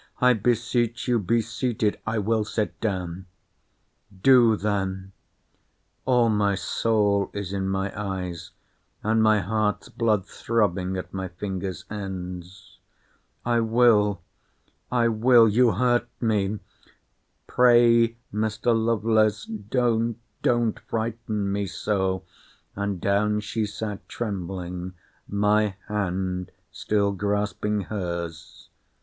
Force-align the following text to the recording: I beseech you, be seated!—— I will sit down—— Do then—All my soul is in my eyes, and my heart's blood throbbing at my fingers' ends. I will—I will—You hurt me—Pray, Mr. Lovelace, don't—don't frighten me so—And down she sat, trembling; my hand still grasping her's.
I 0.19 0.33
beseech 0.33 1.07
you, 1.07 1.19
be 1.19 1.41
seated!—— 1.41 1.99
I 2.07 2.17
will 2.17 2.43
sit 2.43 2.81
down—— 2.81 3.27
Do 4.23 4.55
then—All 4.55 6.27
my 6.27 6.55
soul 6.55 7.29
is 7.33 7.53
in 7.53 7.69
my 7.69 7.93
eyes, 7.95 8.49
and 9.03 9.21
my 9.21 9.41
heart's 9.41 9.89
blood 9.89 10.25
throbbing 10.25 10.97
at 10.97 11.13
my 11.13 11.27
fingers' 11.27 11.85
ends. 11.91 12.79
I 13.45 13.59
will—I 13.59 15.07
will—You 15.07 15.73
hurt 15.73 16.09
me—Pray, 16.19 18.17
Mr. 18.33 18.75
Lovelace, 18.85 19.45
don't—don't 19.45 20.79
frighten 20.79 21.51
me 21.51 21.67
so—And 21.67 22.99
down 22.99 23.39
she 23.39 23.67
sat, 23.67 24.09
trembling; 24.09 24.93
my 25.27 25.75
hand 25.87 26.49
still 26.71 27.11
grasping 27.11 27.81
her's. 27.81 28.67